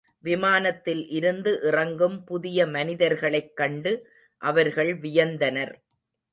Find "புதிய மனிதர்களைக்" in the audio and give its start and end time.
2.23-3.55